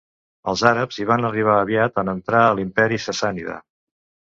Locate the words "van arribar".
1.11-1.59